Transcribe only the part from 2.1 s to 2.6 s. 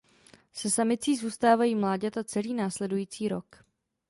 celý